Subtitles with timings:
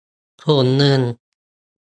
[0.41, 1.01] ถุงเงิน